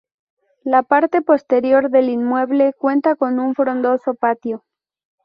La 0.63 0.81
parte 0.81 1.21
posterior 1.21 1.91
del 1.91 2.09
inmueble 2.09 2.73
cuenta 2.73 3.15
con 3.15 3.39
un 3.39 3.53
frondoso 3.53 4.15
patio. 4.15 4.65